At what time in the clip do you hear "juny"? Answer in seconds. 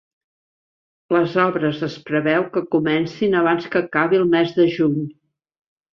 4.79-4.99